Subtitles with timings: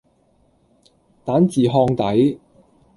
[1.25, 2.39] 蛋治烘底